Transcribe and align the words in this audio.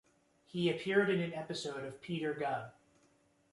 He 0.47 0.67
appeared 0.67 1.11
in 1.11 1.19
an 1.21 1.35
episode 1.35 1.83
of 1.83 2.01
Peter 2.01 2.33
Gunn. 2.33 2.71